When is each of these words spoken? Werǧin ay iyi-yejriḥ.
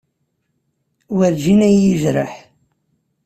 Werǧin 1.17 1.59
ay 1.67 1.73
iyi-yejriḥ. 1.75 2.33